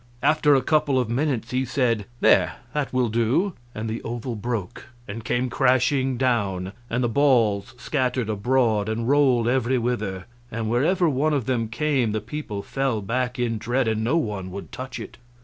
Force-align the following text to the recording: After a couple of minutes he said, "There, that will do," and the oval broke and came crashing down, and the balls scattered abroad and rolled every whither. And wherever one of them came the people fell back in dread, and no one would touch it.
After 0.23 0.55
a 0.55 0.63
couple 0.63 0.97
of 0.97 1.11
minutes 1.11 1.51
he 1.51 1.63
said, 1.63 2.07
"There, 2.21 2.53
that 2.73 2.91
will 2.91 3.07
do," 3.09 3.53
and 3.75 3.87
the 3.87 4.01
oval 4.01 4.35
broke 4.35 4.87
and 5.07 5.23
came 5.23 5.47
crashing 5.47 6.17
down, 6.17 6.71
and 6.89 7.03
the 7.03 7.07
balls 7.07 7.75
scattered 7.77 8.27
abroad 8.27 8.89
and 8.89 9.07
rolled 9.07 9.47
every 9.47 9.77
whither. 9.77 10.25
And 10.49 10.71
wherever 10.71 11.07
one 11.07 11.33
of 11.35 11.45
them 11.45 11.67
came 11.67 12.13
the 12.13 12.19
people 12.19 12.63
fell 12.63 12.99
back 13.03 13.37
in 13.37 13.59
dread, 13.59 13.87
and 13.87 14.03
no 14.03 14.17
one 14.17 14.49
would 14.49 14.71
touch 14.71 14.99
it. 14.99 15.19